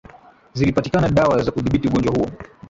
zilipatikana 0.53 1.09
dawa 1.09 1.43
za 1.43 1.51
kudhibiti 1.51 1.87
ugonjwa 1.87 2.13
huo 2.15 2.27